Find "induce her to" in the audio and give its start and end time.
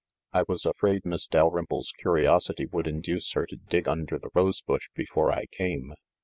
2.87-3.55